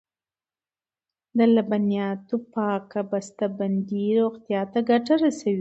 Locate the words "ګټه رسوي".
4.89-5.49